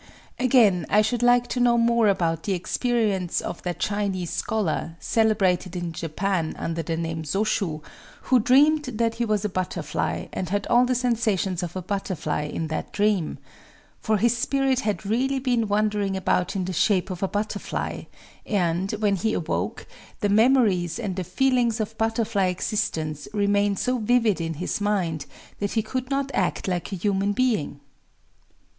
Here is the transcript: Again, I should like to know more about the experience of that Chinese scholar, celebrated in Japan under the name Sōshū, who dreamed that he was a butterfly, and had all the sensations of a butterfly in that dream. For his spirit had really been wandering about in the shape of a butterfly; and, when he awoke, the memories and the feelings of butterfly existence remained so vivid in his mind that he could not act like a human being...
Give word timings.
Again, 0.39 0.87
I 0.89 1.03
should 1.03 1.21
like 1.21 1.45
to 1.49 1.59
know 1.59 1.77
more 1.77 2.07
about 2.07 2.41
the 2.41 2.53
experience 2.53 3.39
of 3.39 3.61
that 3.61 3.77
Chinese 3.77 4.31
scholar, 4.31 4.95
celebrated 4.99 5.75
in 5.75 5.91
Japan 5.91 6.55
under 6.57 6.81
the 6.81 6.97
name 6.97 7.21
Sōshū, 7.21 7.83
who 8.23 8.39
dreamed 8.39 8.85
that 8.85 9.13
he 9.13 9.25
was 9.25 9.45
a 9.45 9.47
butterfly, 9.49 10.25
and 10.33 10.49
had 10.49 10.65
all 10.71 10.85
the 10.85 10.95
sensations 10.95 11.61
of 11.61 11.75
a 11.75 11.83
butterfly 11.83 12.45
in 12.45 12.65
that 12.69 12.91
dream. 12.91 13.37
For 13.99 14.17
his 14.17 14.35
spirit 14.35 14.79
had 14.79 15.05
really 15.05 15.37
been 15.37 15.67
wandering 15.67 16.17
about 16.17 16.55
in 16.55 16.65
the 16.65 16.73
shape 16.73 17.11
of 17.11 17.21
a 17.21 17.27
butterfly; 17.27 18.05
and, 18.43 18.91
when 18.93 19.17
he 19.17 19.33
awoke, 19.35 19.85
the 20.21 20.29
memories 20.29 20.97
and 20.97 21.15
the 21.15 21.23
feelings 21.23 21.79
of 21.79 21.95
butterfly 21.99 22.45
existence 22.45 23.27
remained 23.35 23.77
so 23.77 23.99
vivid 23.99 24.41
in 24.41 24.55
his 24.55 24.81
mind 24.81 25.27
that 25.59 25.73
he 25.73 25.83
could 25.83 26.09
not 26.09 26.31
act 26.33 26.67
like 26.67 26.91
a 26.91 26.95
human 26.95 27.33
being... 27.33 27.79